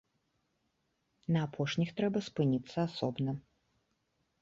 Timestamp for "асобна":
2.89-3.31